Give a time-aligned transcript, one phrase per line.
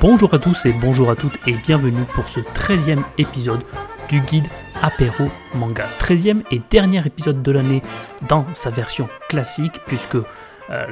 [0.00, 3.62] Bonjour à tous et bonjour à toutes et bienvenue pour ce 13e épisode
[4.08, 4.46] du guide
[4.80, 5.24] Apéro
[5.56, 5.84] Manga.
[5.98, 7.82] 13e et dernier épisode de l'année
[8.28, 10.22] dans sa version classique puisque euh,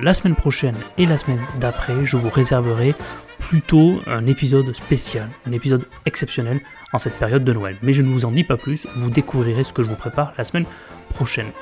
[0.03, 2.97] la semaine prochaine et la semaine d'après je vous réserverai
[3.39, 6.61] plutôt un épisode spécial, un épisode exceptionnel
[6.93, 7.77] en cette période de Noël.
[7.83, 10.33] Mais je ne vous en dis pas plus, vous découvrirez ce que je vous prépare
[10.37, 10.96] la semaine prochaine.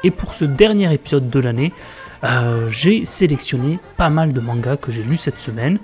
[0.03, 1.73] Et pour ce dernier épisode de l'année,
[2.25, 5.79] euh, j'ai sélectionné pas mal de mangas que j'ai lus cette semaine.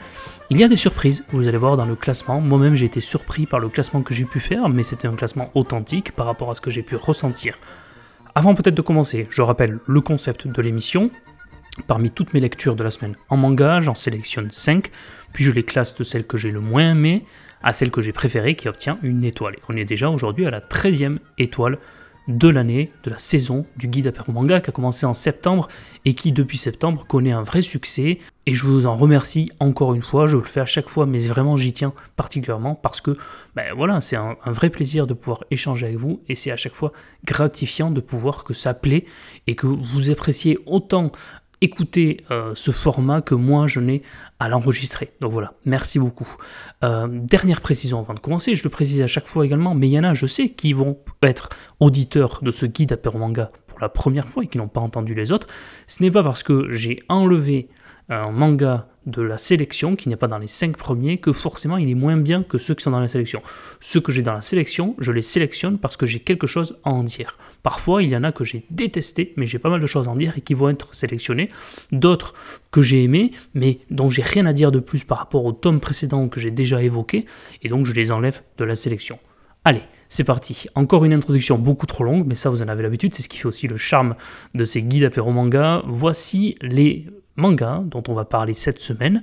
[0.48, 2.40] Il y a des surprises, vous allez voir dans le classement.
[2.40, 5.50] Moi-même, j'ai été surpris par le classement que j'ai pu faire, mais c'était un classement
[5.54, 7.58] authentique par rapport à ce que j'ai pu ressentir.
[8.34, 11.10] Avant peut-être de commencer, je rappelle le concept de l'émission.
[11.86, 14.90] Parmi toutes mes lectures de la semaine en manga, j'en sélectionne 5,
[15.32, 17.24] puis je les classe de celles que j'ai le moins aimées
[17.62, 19.54] à celle que j'ai préférée qui obtient une étoile.
[19.54, 21.78] Et on est déjà aujourd'hui à la 13e étoile
[22.28, 25.68] de l'année, de la saison du guide apéro manga qui a commencé en septembre
[26.04, 28.18] et qui depuis septembre connaît un vrai succès.
[28.46, 31.18] Et je vous en remercie encore une fois, je le fais à chaque fois, mais
[31.20, 33.16] vraiment j'y tiens particulièrement parce que
[33.54, 36.56] ben voilà, c'est un, un, vrai plaisir de pouvoir échanger avec vous et c'est à
[36.56, 36.92] chaque fois
[37.24, 39.04] gratifiant de pouvoir que ça plaît
[39.46, 41.12] et que vous appréciez autant
[41.60, 44.02] écouter euh, ce format que moi je n'ai
[44.38, 45.12] à l'enregistrer.
[45.20, 46.28] Donc voilà, merci beaucoup.
[46.84, 49.92] Euh, dernière précision avant de commencer, je le précise à chaque fois également, mais il
[49.92, 53.80] y en a, je sais, qui vont être auditeurs de ce guide à manga pour
[53.80, 55.48] la première fois et qui n'ont pas entendu les autres.
[55.86, 57.68] Ce n'est pas parce que j'ai enlevé
[58.08, 61.88] un manga de la sélection qui n'est pas dans les 5 premiers que forcément il
[61.88, 63.42] est moins bien que ceux qui sont dans la sélection.
[63.80, 66.90] Ceux que j'ai dans la sélection, je les sélectionne parce que j'ai quelque chose à
[66.90, 67.32] en dire.
[67.62, 70.10] Parfois, il y en a que j'ai détesté, mais j'ai pas mal de choses à
[70.10, 71.50] en dire et qui vont être sélectionnés.
[71.92, 72.34] D'autres
[72.70, 75.80] que j'ai aimés, mais dont j'ai rien à dire de plus par rapport au tome
[75.80, 77.26] précédent que j'ai déjà évoqué,
[77.62, 79.18] et donc je les enlève de la sélection.
[79.64, 80.66] Allez, c'est parti.
[80.74, 83.36] Encore une introduction beaucoup trop longue, mais ça vous en avez l'habitude, c'est ce qui
[83.36, 84.14] fait aussi le charme
[84.54, 85.82] de ces guides apéro manga.
[85.86, 87.06] Voici les
[87.36, 89.22] mangas dont on va parler cette semaine.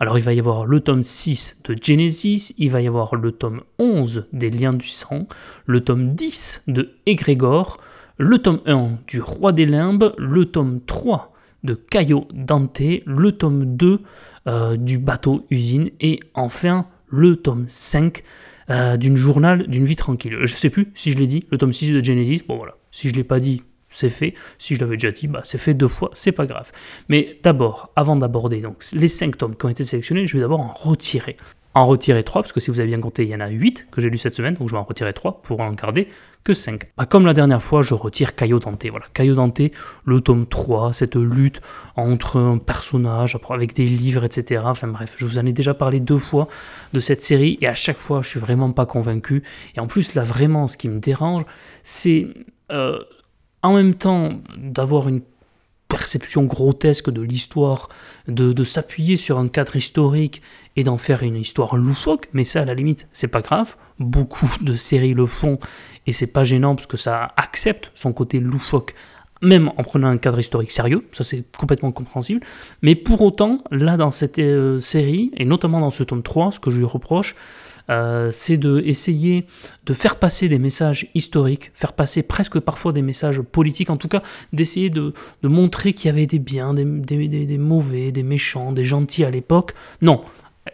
[0.00, 3.32] Alors il va y avoir le tome 6 de Genesis, il va y avoir le
[3.32, 5.26] tome 11 des Liens du Sang,
[5.66, 7.78] le tome 10 de Egrégor,
[8.16, 11.32] le tome 1 du Roi des Limbes, le tome 3
[11.64, 14.00] de Caio Dante, le tome 2
[14.46, 18.22] euh, du Bateau Usine et enfin le tome 5
[18.70, 20.36] euh, d'une journal d'une vie tranquille.
[20.42, 23.08] Je sais plus si je l'ai dit, le tome 6 de Genesis, bon voilà, si
[23.08, 24.34] je l'ai pas dit, c'est fait.
[24.58, 26.70] Si je l'avais déjà dit, bah, c'est fait deux fois, c'est pas grave.
[27.08, 30.60] Mais d'abord, avant d'aborder donc les 5 tomes qui ont été sélectionnés, je vais d'abord
[30.60, 31.36] en retirer.
[31.74, 33.88] En retirer 3, parce que si vous avez bien compté, il y en a 8
[33.90, 36.08] que j'ai lu cette semaine, donc je vais en retirer 3 pour en garder
[36.42, 36.82] que 5.
[36.96, 38.86] Bah, comme la dernière fois, je retire Caio Dante.
[38.90, 39.60] Voilà, Caio Dante,
[40.04, 41.60] le tome 3, cette lutte
[41.94, 44.62] entre un personnage, avec des livres, etc.
[44.64, 46.48] Enfin bref, je vous en ai déjà parlé deux fois
[46.94, 49.42] de cette série, et à chaque fois, je suis vraiment pas convaincu.
[49.76, 51.44] Et en plus, là, vraiment, ce qui me dérange,
[51.82, 52.26] c'est...
[52.72, 52.98] Euh,
[53.62, 55.22] en même temps d'avoir une
[55.88, 57.88] perception grotesque de l'histoire,
[58.28, 60.42] de, s'appuyer sur un cadre historique
[60.76, 64.50] et d'en faire une histoire loufoque, mais ça à la limite c'est pas grave, beaucoup
[64.60, 65.58] de séries le font
[66.06, 68.94] et c'est pas gênant parce que ça accepte son côté loufoque
[69.40, 72.40] même en prenant un cadre historique sérieux, ça c'est complètement compréhensible,
[72.82, 76.60] mais pour autant, là dans cette euh, série, et notamment dans ce tome 3, ce
[76.60, 77.36] que je lui reproche,
[77.90, 79.46] euh, c'est d'essayer
[79.84, 84.08] de faire passer des messages historiques, faire passer presque parfois des messages politiques, en tout
[84.08, 84.22] cas
[84.52, 85.12] d'essayer de,
[85.42, 89.74] montrer qu'il y avait des biens, des, des, mauvais, des méchants, des gentils à l'époque.
[90.02, 90.20] Non,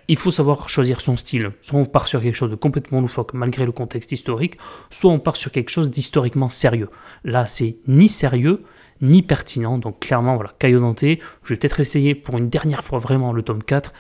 [0.08, 1.52] il faut savoir choisir son style.
[1.62, 4.58] Soit on part sur quelque chose de complètement loufoque malgré le contexte historique,
[4.90, 6.88] soit on part sur quelque chose d'historiquement sérieux.
[7.24, 8.62] Là, c'est ni sérieux,
[9.00, 9.78] ni pertinent.
[9.78, 13.42] Donc clairement, voilà, Caillou Dante, je vais peut-être essayer pour une dernière fois vraiment le
[13.42, 13.92] tome 4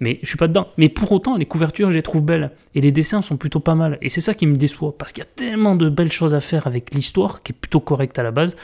[0.00, 0.68] mais je suis pas dedans.
[0.76, 2.50] Mais pour autant, les couvertures, je les trouve belles.
[2.74, 3.98] Et les dessins sont plutôt pas mal.
[4.02, 6.40] Et c'est ça qui me déçoit, parce qu'il y a tellement de belles choses à
[6.40, 8.56] faire avec l'histoire, qui est plutôt correcte à la base,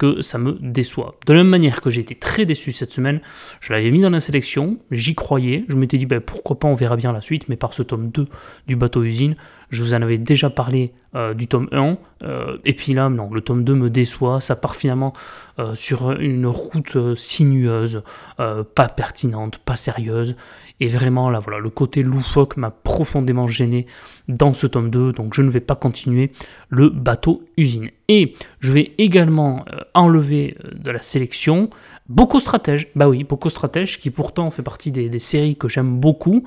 [0.00, 1.16] que ça me déçoit.
[1.26, 3.20] De la même manière que j'ai été très déçu cette semaine,
[3.60, 6.74] je l'avais mis dans la sélection, j'y croyais, je m'étais dit ben, pourquoi pas, on
[6.74, 8.26] verra bien la suite, mais par ce tome 2
[8.66, 9.36] du bateau usine,
[9.70, 13.30] je vous en avais déjà parlé euh, du tome 1, euh, et puis là, non,
[13.32, 15.12] le tome 2 me déçoit, ça part finalement
[15.58, 18.02] euh, sur une route sinueuse,
[18.36, 20.34] pas pertinente, pas sérieuse,
[20.80, 23.86] et vraiment, là, voilà, le côté loufoque m'a profondément gêné
[24.28, 26.32] dans ce tome 2, donc je ne vais pas continuer
[26.68, 27.90] le bateau usine.
[28.08, 29.64] Et je vais également
[29.96, 31.70] euh, enlever euh, de la sélection.
[32.08, 36.42] Beaucoup Stratège, bah oui, Beaucoup Stratège, qui pourtant fait partie des, séries que j'aime beaucoup,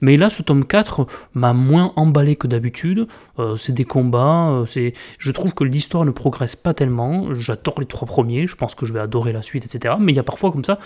[0.00, 3.08] mais là, ce tome 4 m'a moins emballé que d'habitude,
[3.40, 7.86] euh, c'est des combats, c'est, je trouve que l'histoire ne progresse pas tellement, j'adore les
[7.86, 10.24] trois premiers, je pense que je vais adorer la suite, etc., mais il y a
[10.24, 10.78] parfois comme ça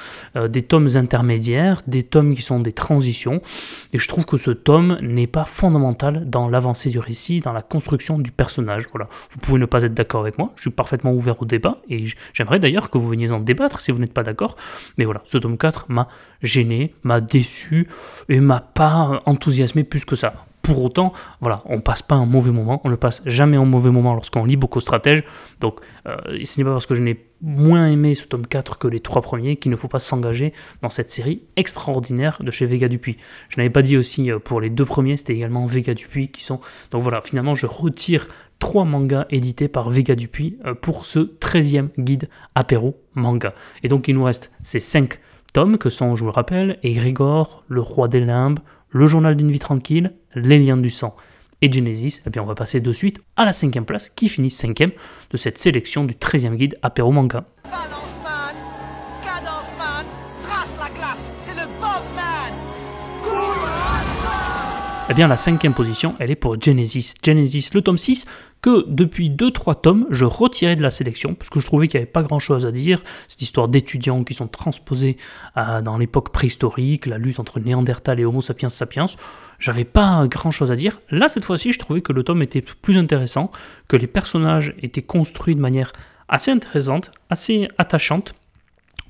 [0.48, 3.42] des tomes intermédiaires, des tomes qui sont des transitions,
[3.92, 7.60] et je trouve que ce tome n'est pas fondamental dans l'avancée du récit, dans la
[7.60, 8.88] construction du personnage.
[8.92, 9.08] Voilà.
[9.30, 12.01] Vous pouvez ne pas être d'accord avec moi, je suis parfaitement ouvert au débat et
[12.32, 14.56] j'aimerais d'ailleurs que vous veniez en débattre si vous n'êtes pas d'accord.
[14.98, 16.08] Mais voilà, ce tome 4 m'a
[16.42, 17.88] gêné, m'a déçu
[18.28, 20.46] et m'a pas enthousiasmé plus que ça.
[20.62, 23.90] Pour autant, voilà, on passe pas un mauvais moment, on ne passe jamais un mauvais
[23.90, 25.24] moment lorsqu'on lit beaucoup Stratège.
[25.58, 28.86] Donc, euh, ce n'est pas parce que je n'ai moins aimé ce tome 4 que
[28.86, 32.88] les trois premiers qu'il ne faut pas s'engager dans cette série extraordinaire de chez Vega
[32.88, 33.16] Dupuis.
[33.48, 36.44] Je n'avais pas dit aussi euh, pour les deux premiers, c'était également Vega Dupuis qui
[36.44, 36.60] sont.
[36.92, 38.28] Donc voilà, finalement, je retire
[38.62, 43.54] trois mangas édités par Vega Dupuis euh, pour ce 13e guide apéro manga.
[43.82, 45.18] Et donc, il nous reste ces cinq
[45.52, 48.60] tomes que sont, je vous le rappelle, Egrégor, Le Roi des Limbes,
[48.90, 51.16] Le Journal d'une vie tranquille, Les liens du sang
[51.60, 52.22] et Genesis.
[52.24, 54.92] Et bien on va passer de suite à la cinquième place qui finit cinquième
[55.32, 57.44] de cette sélection du 13e guide apéro manga.
[65.14, 67.12] Eh la cinquième position, elle est pour Genesis.
[67.22, 68.24] Genesis, le tome 6,
[68.62, 72.04] que depuis 2-3 tomes, je retirais de la sélection, parce que je trouvais qu'il n'y
[72.04, 73.02] avait pas grand-chose à dire.
[73.28, 75.18] Cette histoire d'étudiants qui sont transposés
[75.58, 79.04] euh, dans l'époque préhistorique, la lutte entre Néandertal et Homo sapiens sapiens.
[79.58, 80.98] J'avais pas grand-chose à dire.
[81.10, 83.52] Là, cette fois-ci, je trouvais que le tome était plus intéressant,
[83.88, 85.92] que les personnages étaient construits de manière
[86.30, 88.34] assez intéressante, assez attachante.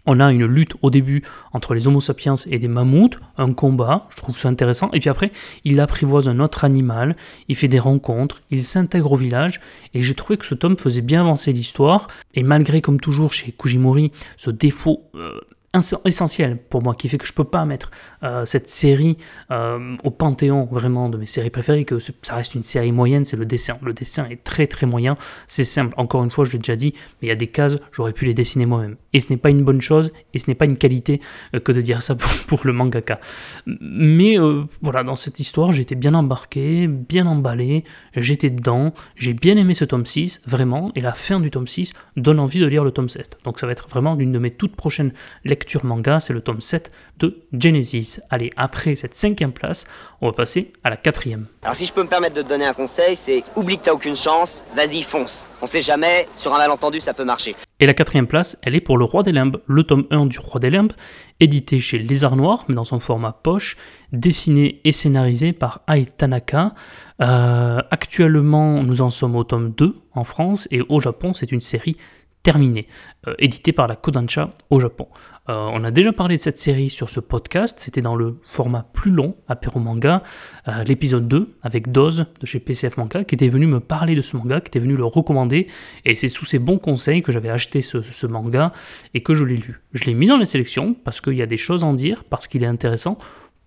[0.04, 1.22] On a une lutte au début
[1.52, 4.90] entre les Homo sapiens et des mammouths, un combat, je trouve ça intéressant.
[4.92, 5.30] Et puis après,
[5.64, 7.16] il apprivoise un autre animal,
[7.48, 9.60] il fait des rencontres, il s'intègre au village.
[9.94, 12.08] Et j'ai trouvé que ce tome faisait bien avancer l'histoire.
[12.34, 15.40] Et malgré, comme toujours chez Kujimori, ce défaut euh,
[15.74, 17.90] essentiel pour moi qui fait que je peux pas mettre
[18.22, 19.16] euh, cette série
[19.50, 23.38] euh, au panthéon vraiment de mes séries préférées que ça reste une série moyenne c'est
[23.38, 23.78] le dessin.
[23.82, 25.14] Le dessin est très très moyen.
[25.46, 25.94] C'est simple.
[25.96, 28.26] Encore une fois je l'ai déjà dit mais il y a des cases j'aurais pu
[28.26, 28.96] les dessiner moi-même.
[29.14, 31.20] Et ce n'est pas une bonne chose et ce n'est pas une qualité
[31.54, 32.16] euh, que de dire ça
[32.46, 33.18] pour, le mangaka.
[33.66, 34.36] Mais
[34.82, 37.84] voilà dans cette histoire j'étais bien embarqué bien emballé
[38.14, 41.94] j'étais dedans j'ai bien aimé ce tome 6 vraiment et la fin du tome 6
[42.16, 44.50] donne envie de lire le tome 7 donc ça va être vraiment l'une de mes
[44.50, 45.12] toutes prochaines
[45.44, 48.20] lectures manga, c'est le tome 7 de Genesis.
[48.30, 49.86] Allez, après cette cinquième place,
[50.20, 51.46] on va passer à la quatrième.
[51.62, 53.92] Alors si je peux me permettre de te donner un conseil, c'est oublie que t'as
[53.92, 55.48] aucune chance, vas-y fonce.
[55.60, 57.54] On sait jamais, sur un malentendu ça peut marcher.
[57.80, 60.38] Et la quatrième place, elle est pour Le Roi des Limbes, le tome 1 du
[60.38, 60.92] Roi des Limbes,
[61.40, 63.76] édité chez Lézard Noir, mais dans son format poche,
[64.12, 66.74] dessiné et scénarisé par Ai Tanaka.
[67.20, 71.60] Euh, actuellement, nous en sommes au tome 2 en France, et au Japon, c'est une
[71.60, 71.96] série
[72.42, 72.86] terminée,
[73.26, 75.08] euh, éditée par la Kodansha au Japon.
[75.48, 78.86] Euh, on a déjà parlé de cette série sur ce podcast, c'était dans le format
[78.92, 80.22] plus long, apéro manga,
[80.68, 84.22] euh, l'épisode 2, avec Doz de chez PCF Manga, qui était venu me parler de
[84.22, 85.66] ce manga, qui était venu le recommander,
[86.04, 88.72] et c'est sous ses bons conseils que j'avais acheté ce, manga
[89.14, 89.80] et que je l'ai lu.
[89.92, 92.22] Je l'ai mis dans les sélections parce qu'il y a des choses à en dire,
[92.22, 93.18] parce qu'il est intéressant,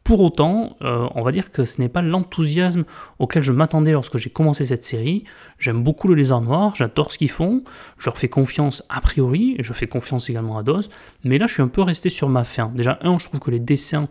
[0.06, 2.86] pour autant, euh, on va dire que ce n'est pas l'enthousiasme
[3.18, 5.24] auquel je m'attendais lorsque j'ai commencé cette série.
[5.58, 7.64] J'aime beaucoup le lézard noir, j'adore ce qu'ils font,
[7.98, 10.92] je leur fais confiance a priori, et je fais confiance également à Doz,
[11.24, 12.72] mais là je suis un peu resté sur ma fin.
[12.76, 14.08] Déjà, un, je trouve que les dessins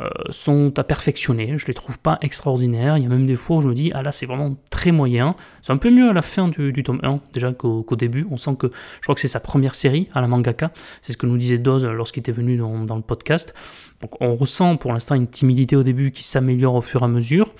[0.00, 1.58] euh, sont à perfectionner.
[1.58, 2.96] Je les trouve pas extraordinaires.
[2.96, 4.90] Il y a même des fois où je me dis, ah là, c'est vraiment très
[4.90, 5.36] moyen.
[5.60, 8.26] C'est un peu mieux à la fin du, tome 1, déjà qu'au début.
[8.30, 10.72] On sent que, je crois que c'est sa première série à la mangaka.
[11.02, 13.52] C'est ce que nous disait Doz lorsqu'il était venu dans, le podcast.
[14.00, 17.08] Donc on ressent pour l'instant une timidité au début qui s'améliore au fur et à
[17.08, 17.54] mesure.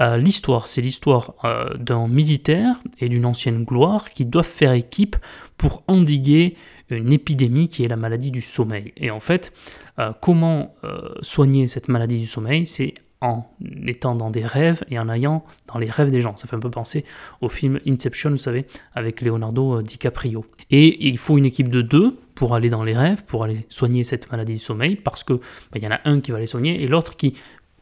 [0.00, 5.16] Euh, l'histoire, c'est l'histoire euh, d'un militaire et d'une ancienne gloire qui doivent faire équipe
[5.58, 6.54] pour endiguer
[6.96, 8.92] une épidémie qui est la maladie du sommeil.
[8.96, 9.52] Et en fait,
[9.98, 12.66] euh, comment euh, soigner cette maladie du sommeil?
[12.66, 13.46] C'est en
[13.86, 16.36] étant dans des rêves et en ayant dans les rêves des gens.
[16.36, 17.04] Ça fait un peu penser
[17.40, 20.44] au film Inception, vous savez, avec Leonardo euh, DiCaprio.
[20.70, 24.02] Et il faut une équipe de deux pour aller dans les rêves, pour aller soigner
[24.02, 26.46] cette maladie du sommeil, parce que bah, il y en a un qui va les
[26.46, 27.34] soigner et l'autre qui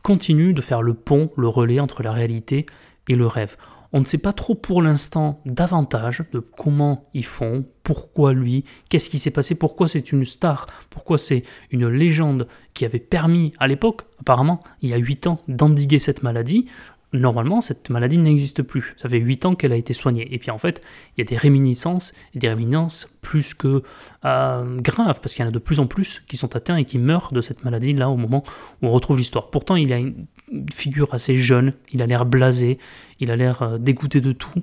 [0.02, 2.66] continue de faire le pont, le relais entre la réalité
[3.08, 3.56] et le rêve.
[3.92, 9.10] On ne sait pas trop pour l'instant davantage de comment ils font, pourquoi lui, qu'est-ce
[9.10, 13.66] qui s'est passé, pourquoi c'est une star, pourquoi c'est une légende qui avait permis à
[13.66, 16.66] l'époque, apparemment il y a 8 ans, d'endiguer cette maladie
[17.12, 18.94] normalement, cette maladie n'existe plus.
[18.98, 20.32] Ça fait 8 ans qu'elle a été soignée.
[20.32, 20.82] Et puis en fait,
[21.16, 23.82] il y a des réminiscences, et des réminiscences plus que
[24.24, 26.84] euh, graves, parce qu'il y en a de plus en plus qui sont atteints et
[26.84, 28.44] qui meurent de cette maladie là au moment
[28.82, 29.50] où on retrouve l'histoire.
[29.50, 30.26] Pourtant, il a une
[30.72, 32.78] figure assez jeune, il a l'air blasé,
[33.20, 34.62] il a l'air euh, dégoûté de tout,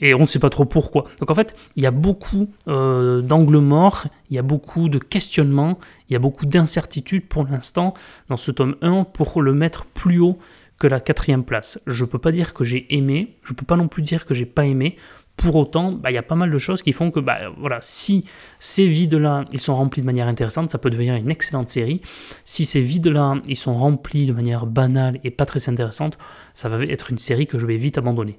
[0.00, 1.04] et on ne sait pas trop pourquoi.
[1.20, 4.98] Donc en fait, il y a beaucoup euh, d'angles morts, il y a beaucoup de
[4.98, 5.78] questionnements,
[6.08, 7.94] il y a beaucoup d'incertitudes pour l'instant
[8.28, 10.38] dans ce tome 1 pour le mettre plus haut
[10.78, 11.78] que la quatrième place.
[11.86, 14.26] Je ne peux pas dire que j'ai aimé, je ne peux pas non plus dire
[14.26, 14.96] que j'ai pas aimé.
[15.36, 17.78] Pour autant, bah, il y a pas mal de choses qui font que bah, voilà,
[17.82, 18.24] si
[18.58, 22.00] ces vides-là, sont remplis de manière intéressante, ça peut devenir une excellente série.
[22.44, 26.18] Si ces vides-là, sont remplis de manière banale et pas très intéressante,
[26.54, 28.38] ça va être une série que je vais vite abandonner.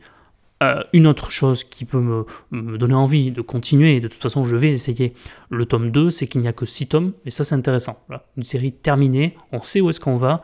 [0.64, 4.56] Euh, une autre chose qui peut me, donner envie de continuer, de toute façon je
[4.56, 5.14] vais essayer
[5.52, 8.00] le tome 2, c'est qu'il n'y a que 6 tomes, et ça c'est intéressant.
[8.38, 10.42] Une série terminée, on sait où est-ce qu'on va,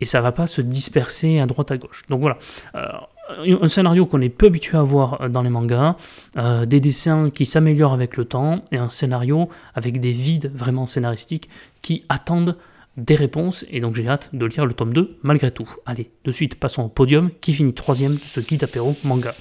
[0.00, 2.04] et ça va pas se disperser à droite à gauche.
[2.08, 2.38] Donc voilà.
[2.74, 2.88] Euh,
[3.28, 5.96] un scénario qu'on est peu habitué à voir dans les mangas,
[6.36, 10.86] euh, des dessins qui s'améliorent avec le temps, et un scénario avec des vides vraiment
[10.86, 11.48] scénaristiques
[11.82, 12.56] qui attendent
[12.96, 15.68] des réponses, et donc j'ai hâte de lire le tome 2 malgré tout.
[15.84, 19.34] Allez, de suite, passons au podium, qui finit troisième de ce guide apéro manga?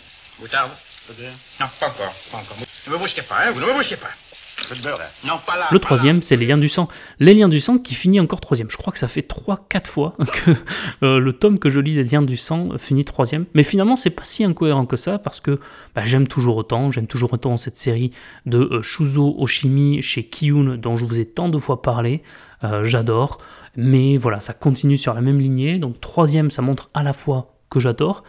[1.59, 2.57] Non, pas encore, pas encore.
[2.87, 4.09] Ne me brusquez pas, hein, vous ne me brusquez pas.
[5.71, 6.87] Le troisième, c'est les liens du sang.
[7.19, 8.69] Les liens du sang qui finit encore troisième.
[8.69, 10.51] Je crois que ça fait 3-4 fois que
[11.03, 13.45] euh, le tome que je lis des liens du sang finit troisième.
[13.53, 15.57] Mais finalement, c'est pas si incohérent que ça parce que
[15.95, 16.91] bah, j'aime toujours autant.
[16.91, 18.11] J'aime toujours autant cette série
[18.45, 22.23] de euh, Shuzo Oshimi chez Kiyun dont je vous ai tant de fois parlé.
[22.63, 23.39] Euh, j'adore.
[23.75, 25.79] Mais voilà, ça continue sur la même lignée.
[25.79, 28.23] Donc troisième, ça montre à la fois que j'adore,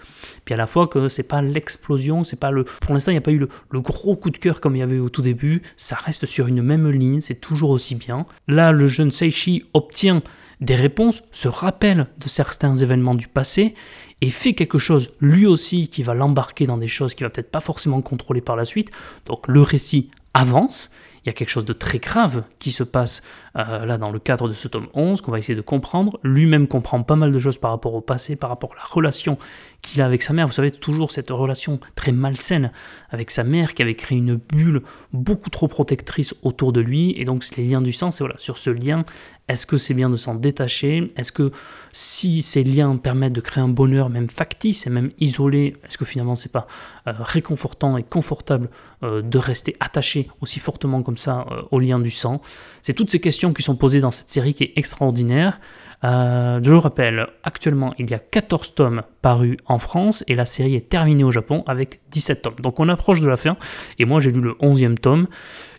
[0.44, 2.64] puis à la fois que c'est pas l'explosion, c'est pas le.
[2.64, 4.82] Pour l'instant, il n'y a pas eu le, gros coup de cœur comme il y
[4.82, 5.62] avait au tout début.
[5.76, 8.26] Ça reste sur une même ligne, c'est toujours aussi bien.
[8.48, 10.22] Là, le jeune Seishi obtient
[10.60, 13.74] des réponses, se rappelle de certains événements du passé
[14.20, 17.50] et fait quelque chose lui aussi qui va l'embarquer dans des choses qu'il va peut-être
[17.50, 18.90] pas forcément contrôler par la suite.
[19.26, 20.90] Donc le récit avance
[21.25, 23.23] il y a quelque chose de très grave qui se passe
[23.57, 26.21] euh, là dans le cadre de ce tome 11 qu'on va essayer de comprendre.
[26.23, 29.38] Lui-même comprend pas mal de choses par rapport au passé, par rapport à la relation
[29.81, 30.47] qu'il a avec sa mère.
[30.47, 32.73] Vous savez, toujours cette relation très malsaine
[33.09, 37.14] avec sa mère qui avait créé une bulle beaucoup trop protectrice autour de lui.
[37.16, 39.04] Et donc les liens du sang, c'est voilà, sur ce lien,
[39.46, 41.12] est-ce que c'est bien de s'en détacher?
[41.16, 41.50] Est-ce que
[41.92, 46.06] si ces liens permettent de créer un bonheur même factice et même isolé, est-ce que
[46.06, 46.66] finalement c'est pas
[47.06, 48.70] euh, réconfortant et confortable
[49.02, 52.40] euh, de rester attaché aussi fortement comme ça euh, aux liens du sang?
[52.80, 55.60] C'est toutes ces questions qui sont posées dans cette série qui est extraordinaire.
[56.02, 60.74] je le rappelle, actuellement il y a 14 tomes parus en France et la série
[60.74, 62.56] est terminée au Japon avec 17 tomes.
[62.62, 63.58] Donc on approche de la fin
[63.98, 65.26] et moi j'ai lu le 11e tome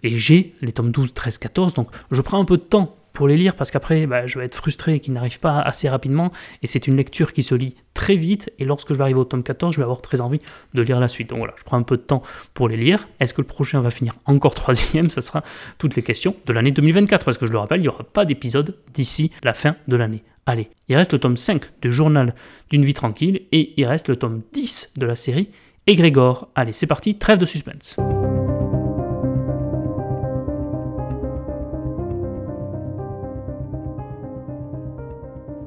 [0.03, 1.73] et j'ai les tomes 12, 13, 14.
[1.73, 4.45] Donc je prends un peu de temps pour les lire parce qu'après bah, je vais
[4.45, 6.31] être frustré qu'ils n'arrivent pas assez rapidement.
[6.61, 8.51] Et c'est une lecture qui se lit très vite.
[8.59, 10.39] Et lorsque je vais arriver au tome 14 je vais avoir très envie
[10.75, 11.29] de lire la suite.
[11.29, 12.21] Donc voilà je prends un peu de temps
[12.53, 13.07] pour les lire.
[13.19, 15.09] Est-ce que le prochain va finir encore troisième?
[15.09, 15.43] Ça sera
[15.79, 18.25] toutes les questions de l'année 2024 parce que je le rappelle il n'y aura pas
[18.25, 20.23] d'épisode d'ici la fin de l'année.
[20.45, 22.35] Allez il reste le tome 5 du journal
[22.69, 25.49] d'une vie tranquille et il reste le tome 10 de la série
[25.87, 26.49] Grégor.
[26.55, 27.97] allez c'est parti trêve de suspense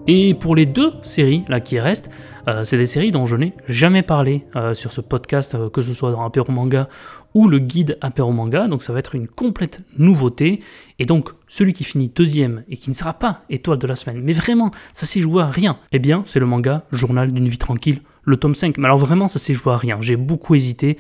[0.09, 2.11] Et pour les deux séries là qui restent,
[2.49, 5.83] euh, c'est des séries dont je n'ai jamais parlé euh, sur ce podcast, euh, que
[5.83, 6.89] ce soit dans Apéro Manga
[7.35, 8.69] ou le guide Apéro Manga.
[8.69, 10.61] Donc ça va être une complète nouveauté.
[10.99, 14.21] Et donc celui qui finit deuxième et qui ne sera pas étoile de la semaine,
[14.23, 17.59] mais vraiment ça s'est joué à rien, eh bien c'est le manga Journal d'une vie
[17.59, 18.79] tranquille le tome 5.
[18.79, 19.99] Mais alors vraiment, ça s'est joué à rien.
[20.01, 20.99] J'ai beaucoup hésité.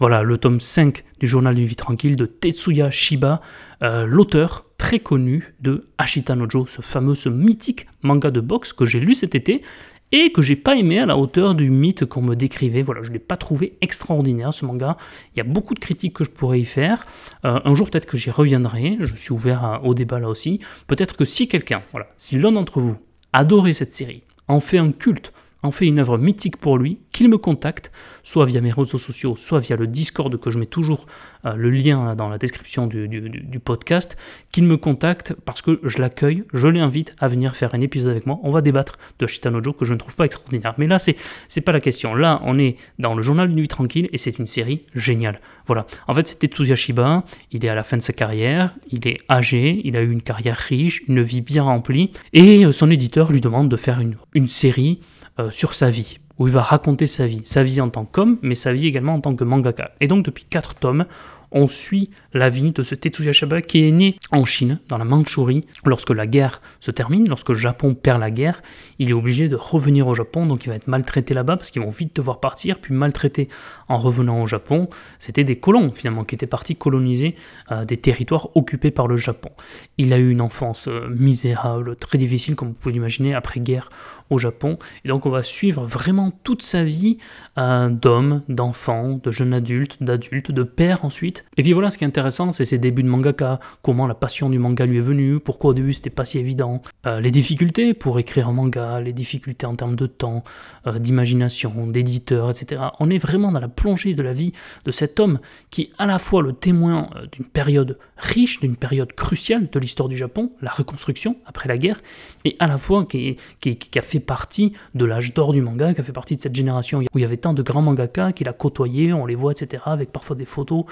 [0.00, 3.42] Voilà, le tome 5 du journal d'une vie tranquille de Tetsuya Shiba,
[3.82, 8.98] l'auteur très connu de Ashita Nojo, ce fameux, ce mythique manga de boxe que j'ai
[8.98, 9.62] lu cet été
[10.12, 12.82] et que j'ai pas aimé à la hauteur du mythe qu'on me décrivait.
[12.82, 14.96] Voilà, je l'ai pas trouvé extraordinaire ce manga.
[15.34, 17.06] Il y a beaucoup de critiques que je pourrais y faire.
[17.44, 18.96] Euh, un jour peut-être que j'y reviendrai.
[19.00, 20.60] Je suis ouvert au débat là aussi.
[20.86, 22.96] Peut-être que si quelqu'un, voilà, si l'un d'entre vous
[23.32, 27.28] adorait cette série, en fait un culte, en fait une œuvre mythique pour lui, qu'il
[27.28, 31.06] me contacte, soit via mes réseaux sociaux, soit via le Discord que je mets toujours
[31.44, 34.16] euh, le lien dans la description du, podcast,
[34.52, 38.26] qu'il me contacte parce que je l'accueille, je l'invite à venir faire un épisode avec
[38.26, 38.38] moi.
[38.42, 40.74] On va débattre de Shitanojo que je ne trouve pas extraordinaire.
[40.78, 41.16] Mais là, c'est
[41.48, 42.14] c'est pas la question.
[42.14, 45.40] Là, on est dans le journal d'une nuit tranquille et c'est une série géniale.
[45.66, 45.86] Voilà.
[46.08, 47.24] En fait, c'était Tetsuya Shiba.
[47.52, 48.72] Il est à la fin de sa carrière.
[48.90, 49.80] Il est âgé.
[49.84, 52.12] Il a eu une carrière riche, une vie bien remplie.
[52.32, 55.00] Et euh, son éditeur lui demande de faire une, une série
[55.40, 58.38] euh, sur sa vie, où il va raconter sa vie, sa vie en tant qu'homme,
[58.42, 59.92] mais sa vie également en tant que mangaka.
[60.00, 61.06] Et donc depuis quatre tomes,
[61.52, 65.04] on suit la vie de ce Tetsuya Shiba qui est né en Chine, dans la
[65.04, 65.62] Mandchourie.
[65.84, 68.62] Lorsque la guerre se termine, lorsque le Japon perd la guerre,
[68.98, 71.82] il est obligé de revenir au Japon, donc il va être maltraité là-bas parce qu'ils
[71.82, 73.48] vont vite devoir partir, puis maltraité
[73.88, 74.88] en revenant au Japon.
[75.18, 77.34] C'était des colons finalement qui étaient partis coloniser
[77.72, 79.50] euh, des territoires occupés par le Japon.
[79.98, 83.90] Il a eu une enfance euh, misérable, très difficile comme vous pouvez l'imaginer, après-guerre
[84.30, 84.78] au Japon.
[85.04, 87.18] Et donc on va suivre vraiment toute sa vie
[87.58, 92.04] euh, d'homme, d'enfant, de jeune adulte, d'adulte, de père ensuite, Et puis voilà, ce qui
[92.04, 95.40] est intéressant, c'est ses débuts de mangaka, comment la passion du manga lui est venue,
[95.40, 99.12] pourquoi au début c'était pas si évident, euh, les difficultés pour écrire un manga, les
[99.12, 100.44] difficultés en termes de temps,
[100.86, 102.82] euh, d'imagination, d'éditeur, etc.
[103.00, 104.52] On est vraiment dans la plongée de la vie
[104.84, 108.76] de cet homme qui est à la fois le témoin euh, d'une période riche, d'une
[108.76, 112.00] période cruciale de l'histoire du Japon, la reconstruction après la guerre,
[112.44, 116.00] et à la fois qui, qui, a fait partie de l'âge d'or du manga, qui
[116.00, 118.48] a fait partie de cette génération où il y avait tant de grands mangaka qu'il
[118.48, 120.84] a côtoyé, on les voit, etc., avec parfois des photos.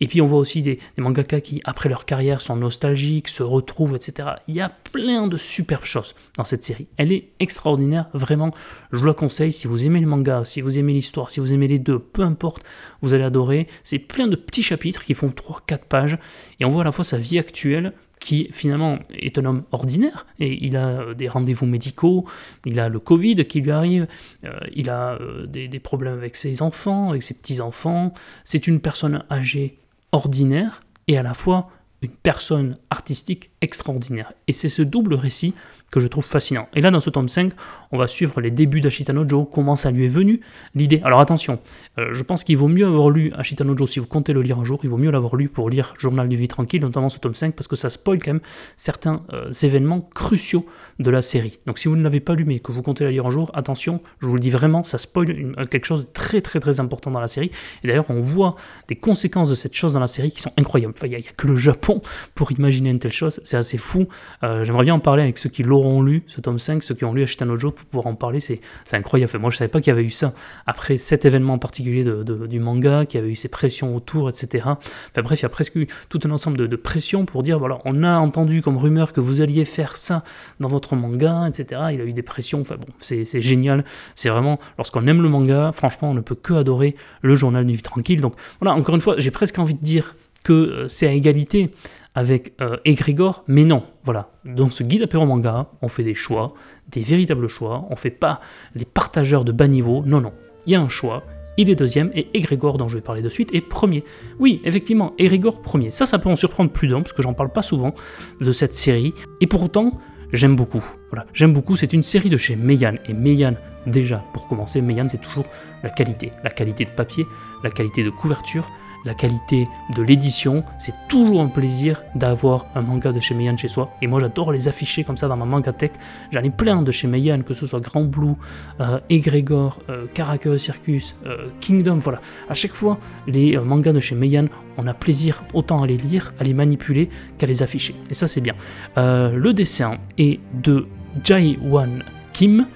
[0.00, 3.42] Et puis on voit aussi des, des mangaka qui, après leur carrière, sont nostalgiques, se
[3.42, 4.28] retrouvent, etc.
[4.48, 6.86] Il y a plein de superbes choses dans cette série.
[6.96, 8.52] Elle est extraordinaire, vraiment.
[8.92, 9.52] Je vous la conseille.
[9.52, 12.22] Si vous aimez le manga, si vous aimez l'histoire, si vous aimez les deux, peu
[12.22, 12.62] importe,
[13.02, 13.66] vous allez adorer.
[13.84, 16.18] C'est plein de petits chapitres qui font 3-4 pages.
[16.60, 20.26] Et on voit à la fois sa vie actuelle, qui finalement est un homme ordinaire,
[20.38, 22.24] et il a euh, des rendez-vous médicaux,
[22.64, 24.06] il a le Covid qui lui arrive,
[24.44, 28.80] euh, il a euh, des, des, problèmes avec ses enfants, avec ses petits-enfants, c'est une
[28.80, 29.78] personne âgée
[30.12, 31.70] ordinaire, et à la fois
[32.02, 34.32] une personne artistique extraordinaire.
[34.48, 35.54] Et c'est ce double récit
[35.96, 36.68] que je trouve fascinant.
[36.74, 37.52] Et là, dans ce tome 5,
[37.90, 40.42] on va suivre les débuts d'Ashita Nojo, comment ça lui est venu,
[40.74, 41.00] l'idée.
[41.04, 41.58] Alors attention,
[41.96, 44.58] euh, je pense qu'il vaut mieux avoir lu Ashita Nojo, si vous comptez le lire
[44.58, 47.18] un jour, il vaut mieux l'avoir lu pour lire Journal du vie tranquille, notamment ce
[47.18, 48.42] tome 5, parce que ça spoil quand même
[48.76, 50.66] certains euh, événements cruciaux
[50.98, 51.60] de la série.
[51.64, 53.50] Donc si vous ne l'avez pas lu, mais que vous comptez la lire un jour,
[53.54, 57.10] attention, je vous le dis vraiment, ça spoil quelque chose de très très très important
[57.10, 57.50] dans la série.
[57.82, 58.56] Et d'ailleurs, on voit
[58.88, 60.92] des conséquences de cette chose dans la série qui sont incroyables.
[61.04, 62.02] Il n'y a, que le Japon
[62.34, 64.08] pour imaginer une telle chose, c'est assez fou.
[64.42, 66.94] Euh, j'aimerais bien en parler avec ceux qui l'ont auront lu ce tome 5, ceux
[66.94, 68.60] qui ont lu Ashitanojo pour pouvoir en parler, c'est
[68.92, 69.38] incroyable.
[69.38, 70.32] moi, je savais pas qu'il y avait eu ça.
[70.66, 74.64] Après cet événement particulier de, du manga, qu'il y avait eu ces pressions autour, etc.
[74.66, 77.78] Enfin bref, il y a presque eu tout un ensemble de, pressions pour dire, voilà,
[77.84, 80.24] on a entendu comme rumeur que vous alliez faire ça
[80.60, 81.80] dans votre manga, etc.
[81.92, 83.84] Il a eu des pressions, enfin bon, c'est génial.
[84.14, 87.74] C'est vraiment, lorsqu'on aime le manga, franchement, on ne peut que adorer le journal du
[87.74, 88.20] vie tranquille.
[88.20, 90.14] Donc voilà, encore une fois, j'ai presque envie de dire
[90.46, 91.72] que euh, c'est à égalité
[92.14, 94.30] avec euh, Egrégor, mais non, voilà.
[94.44, 96.54] Dans ce guide apéro manga, on fait des choix,
[96.88, 98.38] des véritables choix, on fait pas
[98.76, 100.32] les partageurs de bas niveau, non, non.
[100.64, 101.24] Il y a un choix,
[101.56, 104.04] il est deuxième, et Egrégor, dont je vais parler de suite, est premier.
[104.38, 105.90] Oui, effectivement, Egrégor premier.
[105.90, 107.92] Ça, ça peut en surprendre plus d'un, parce que j'en parle pas souvent
[108.40, 109.98] de cette série, et pourtant,
[110.32, 110.84] j'aime beaucoup.
[111.10, 113.54] Voilà, j'aime beaucoup, c'est une série de chez Meian, et Meian,
[113.88, 115.46] déjà, pour commencer, Meian, c'est toujours
[115.82, 116.30] la qualité.
[116.44, 117.26] La qualité de papier,
[117.64, 118.70] la qualité de couverture,
[119.06, 120.64] la qualité de l'édition.
[120.78, 123.90] C'est toujours un plaisir d'avoir un manga de chez Meian chez soi.
[124.02, 125.92] Et moi, j'adore les afficher comme ça dans ma manga tech.
[126.32, 128.34] J'en ai plein de chez Meian, que ce soit Grand Blue,
[128.80, 132.00] euh, Egregor, euh, Circus, euh, Kingdom.
[132.00, 132.20] Voilà.
[132.50, 135.96] À chaque fois, les euh, mangas de chez Meian, on a plaisir autant à les
[135.96, 137.94] lire, à les manipuler qu'à les afficher.
[138.10, 138.54] Et ça, c'est bien.
[138.96, 140.86] le dessin est de
[141.24, 142.66] Jai Wan Kim.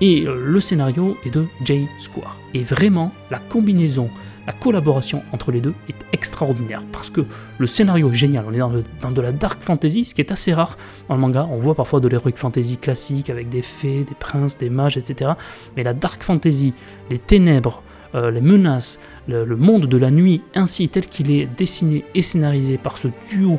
[0.00, 2.38] Et le scénario est de Jay Square.
[2.54, 4.10] Et vraiment, la combinaison
[4.46, 7.20] la collaboration entre les deux est extraordinaire parce que
[7.58, 8.44] le scénario est génial.
[8.48, 10.76] On est dans, de la dark fantasy, ce qui est assez rare
[11.08, 11.46] dans le manga.
[11.50, 15.32] On voit parfois de l'heroic fantasy classique avec des fées, des princes, des mages, etc.
[15.76, 16.72] Mais la dark fantasy,
[17.10, 17.82] les ténèbres,
[18.14, 22.76] euh, les menaces, le, monde de la nuit, ainsi tel qu'il est dessiné et scénarisé
[22.76, 23.58] par ce duo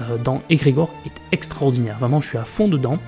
[0.00, 1.98] euh, dans Egregor, est extraordinaire.
[1.98, 2.98] Vraiment, je suis à fond dedans.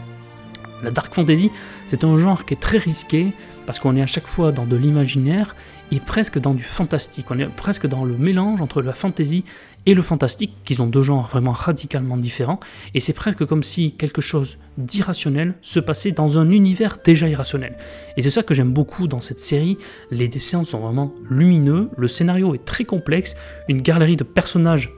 [0.83, 1.51] La dark fantasy,
[1.87, 3.33] c'est un genre qui est très risqué
[3.67, 5.55] parce qu'on est à chaque fois dans de l'imaginaire
[5.93, 7.27] et presque dans du fantastique.
[7.31, 9.45] On est presque dans le mélange entre la fantasy
[9.87, 12.61] et le fantastique, qui sont deux genres vraiment radicalement différents.
[12.95, 17.77] Et c'est presque comme si quelque chose d'irrationnel se passait dans un univers déjà irrationnel.
[18.17, 19.79] Et c'est ça que j'aime beaucoup dans cette série.
[20.11, 23.37] Les dessins sont vraiment lumineux, le scénario est très complexe,
[23.69, 24.93] une galerie de personnages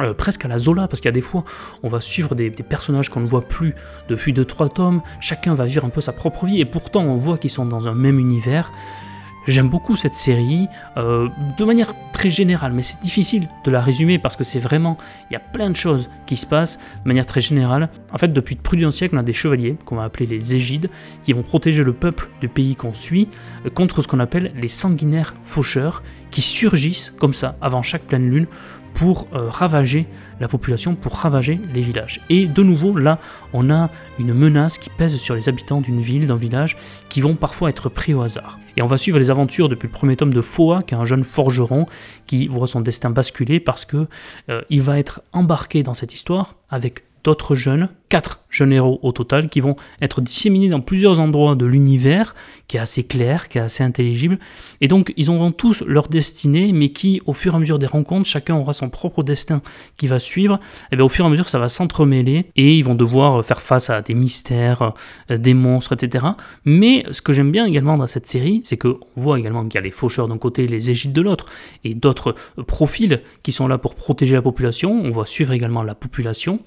[0.00, 1.44] euh, presque à la Zola, parce qu'il y a des fois,
[1.82, 3.74] on va suivre des, personnages qu'on ne voit plus
[4.08, 7.38] depuis 2-3 tomes, chacun va vivre un peu sa propre vie, et pourtant on voit
[7.38, 8.72] qu'ils sont dans un même univers.
[9.46, 14.18] J'aime beaucoup cette série, euh, de manière très générale, mais c'est difficile de la résumer
[14.18, 14.98] parce que c'est vraiment,
[15.30, 17.88] il y a plein de choses qui se passent de manière très générale.
[18.12, 20.90] En fait, depuis plus d'un siècle, on a des chevaliers, qu'on va appeler les égides,
[21.22, 23.28] qui vont protéger le peuple du pays qu'on suit
[23.64, 28.28] euh, contre ce qu'on appelle les sanguinaires faucheurs, qui surgissent comme ça, avant chaque pleine
[28.28, 28.46] lune,
[28.96, 30.06] pour euh, ravager
[30.40, 32.20] la population, pour ravager les villages.
[32.30, 33.18] Et de nouveau, là,
[33.52, 36.76] on a une menace qui pèse sur les habitants d'une ville, d'un village,
[37.10, 38.58] qui vont parfois être pris au hasard.
[38.78, 41.04] Et on va suivre les aventures depuis le premier tome de Foa, qui est un
[41.04, 41.86] jeune forgeron
[42.26, 44.06] qui voit son destin basculer parce que
[44.48, 49.10] euh, il va être embarqué dans cette histoire avec d'autres jeunes, quatre jeunes héros au
[49.10, 52.36] total, qui vont être disséminés dans plusieurs endroits de l'univers,
[52.68, 54.38] qui est assez clair, qui est assez intelligible.
[54.80, 57.86] Et donc, ils auront tous leur destinée, mais qui, au fur et à mesure des
[57.86, 59.60] rencontres, chacun aura son propre destin
[59.96, 60.60] qui va suivre.
[60.92, 63.60] Et bien, au fur et à mesure, ça va s'entremêler, et ils vont devoir faire
[63.60, 64.92] face à des mystères,
[65.32, 66.26] euh, des monstres, etc.
[66.64, 69.78] Mais ce que j'aime bien également dans cette série, c'est qu'on voit également qu'il y
[69.78, 71.46] a les faucheurs d'un côté, les égides de l'autre,
[71.82, 74.92] et d'autres euh, profils qui sont là pour protéger la population.
[74.92, 76.60] On va suivre également la population.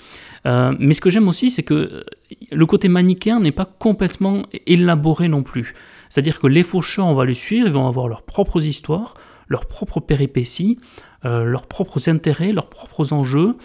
[0.49, 2.03] Euh, mais ce que j'aime aussi, c'est que euh,
[2.51, 5.75] le côté manichéen n'est pas complètement élaboré non plus.
[6.09, 9.13] C'est-à-dire que les faucheurs, on va les suivre, ils vont avoir leurs propres histoires,
[9.47, 10.79] leurs propres péripéties,
[11.25, 13.55] euh, leurs propres intérêts, leurs propres enjeux.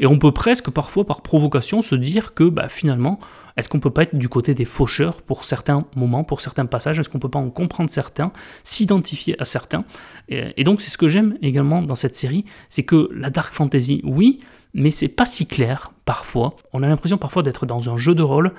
[0.00, 3.18] Et on peut presque parfois par provocation se dire que bah, finalement,
[3.56, 6.98] est-ce qu'on peut pas être du côté des faucheurs pour certains moments, pour certains passages?
[6.98, 9.84] Est-ce qu'on peut pas en comprendre certains, s'identifier à certains?
[10.28, 14.00] Et, donc c'est ce que j'aime également dans cette série, c'est que la dark fantasy,
[14.04, 14.38] oui,
[14.74, 16.56] mais c'est pas si clair parfois.
[16.72, 18.52] On a l'impression parfois d'être dans un jeu de rôle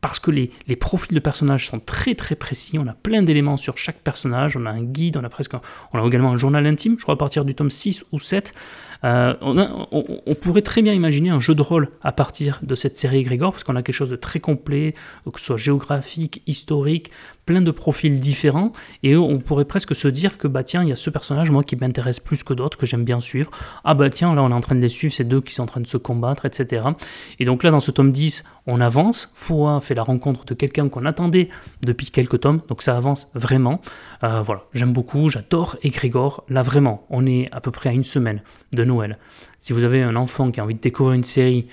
[0.00, 2.78] parce que les, profils de personnages sont très très précis.
[2.78, 4.56] On a plein d'éléments sur chaque personnage.
[4.56, 5.52] On a un guide, on a presque
[5.92, 8.54] on a également un journal intime, je crois à partir du tome 6 ou 7.
[9.02, 9.88] Euh, on,
[10.26, 13.52] on, pourrait très bien imaginer un jeu de rôle à partir de cette série Grégor,
[13.52, 14.94] parce qu'on a quelque chose de très complet,
[15.32, 17.10] que ce soit géographique, historique,
[17.46, 18.70] plein de profils différents,
[19.02, 21.64] et on pourrait presque se dire que bah tiens, il y a ce personnage, moi,
[21.64, 23.50] qui m'intéresse plus que d'autres, que j'aime bien suivre.
[23.82, 25.64] Ah bah tiens, là on est en train de les suivre, ces deux qui sont
[25.64, 26.84] en train de se combattre, etc.
[27.40, 29.30] Et donc là, dans ce tome 10, on avance.
[29.34, 31.48] Foua fait la rencontre de quelqu'un qu'on attendait
[31.82, 33.80] depuis quelques tomes, donc ça avance vraiment.
[34.22, 36.44] Euh, voilà, j'aime beaucoup, j'adore Grégor.
[36.48, 38.42] Là vraiment, on est à peu près à une semaine
[38.74, 39.18] de Noël.
[39.58, 41.66] Si vous avez un enfant qui a envie de découvrir une série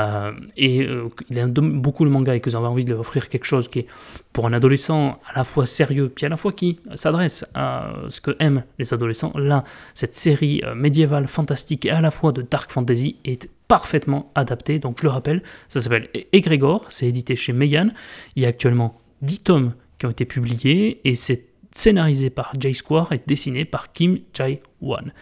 [0.00, 2.98] euh, et euh, il aime beaucoup le manga et que vous avez envie de lui
[2.98, 3.86] offrir quelque chose qui est
[4.32, 8.20] pour un adolescent à la fois sérieux puis à la fois qui s'adresse à ce
[8.20, 12.42] que aiment les adolescents, là, cette série euh, médiévale fantastique et à la fois de
[12.42, 14.78] dark fantasy est parfaitement adaptée.
[14.78, 17.92] Donc je le rappelle, ça s'appelle Egrégor, c'est édité chez Megan.
[18.36, 22.72] Il y a actuellement 10 tomes qui ont été publiés et c'est scénarisé par Jay
[22.72, 25.12] Square et dessiné par Kim Jae-wan.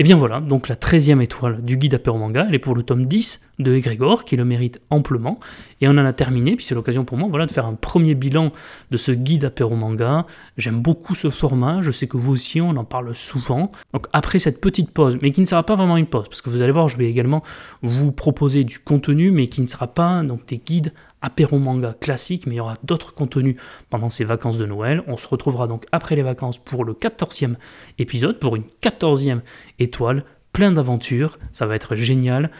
[0.00, 2.84] Et bien voilà, donc la 13e étoile du guide apéro manga, elle est pour le
[2.84, 5.40] tome 10 de Egrégor, qui le mérite amplement.
[5.80, 8.14] Et on en a terminé, puis c'est l'occasion pour moi voilà, de faire un premier
[8.14, 8.52] bilan
[8.92, 10.24] de ce guide apéro manga.
[10.56, 13.72] J'aime beaucoup ce format, je sais que vous aussi, on en parle souvent.
[13.92, 16.50] Donc après cette petite pause, mais qui ne sera pas vraiment une pause, parce que
[16.50, 17.42] vous allez voir, je vais également
[17.82, 22.46] vous proposer du contenu, mais qui ne sera pas donc des guides apéro manga classique,
[22.46, 23.56] mais il y aura d'autres contenus
[23.90, 25.02] pendant ces vacances de Noël.
[25.06, 27.54] On se retrouvera donc après les vacances pour le 14e
[27.98, 29.40] épisode, pour une 14e
[29.78, 32.50] étoile, plein d'aventures, ça va être génial.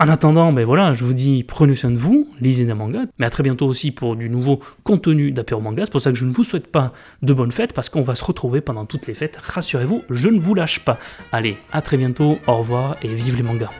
[0.00, 3.26] En attendant, ben voilà, je vous dis prenez soin de vous, lisez des mangas, mais
[3.26, 5.84] à très bientôt aussi pour du nouveau contenu d'apéro manga.
[5.84, 8.14] C'est pour ça que je ne vous souhaite pas de bonnes fêtes parce qu'on va
[8.14, 9.38] se retrouver pendant toutes les fêtes.
[9.38, 10.98] Rassurez-vous, je ne vous lâche pas.
[11.32, 13.70] Allez, à très bientôt, au revoir et vive les mangas.